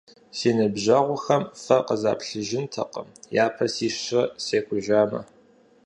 [0.37, 3.07] Си ныбжьэгъухэм фэ къызаплъыжынтэкъым,
[3.43, 5.21] япэ сищрэ секӀужамэ.